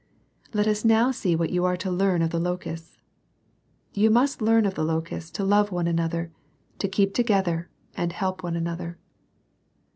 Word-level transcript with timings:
III. 0.01 0.49
Let 0.55 0.67
us 0.67 0.83
now 0.83 1.11
see 1.11 1.35
what 1.35 1.51
you 1.51 1.63
are 1.63 1.77
to 1.77 1.91
learn 1.91 2.23
of 2.23 2.31
the 2.31 2.39
locusts. 2.39 2.97
You 3.93 4.09
must 4.09 4.41
learn 4.41 4.65
of 4.65 4.73
the 4.73 4.83
locusts 4.83 5.29
to 5.33 5.43
love 5.43 5.71
one 5.71 5.85
another, 5.85 6.31
to 6.79 6.87
keep 6.87 7.13
together, 7.13 7.69
^nd 7.95 8.11
help 8.13 8.41
one 8.41 8.55
another. 8.55 8.97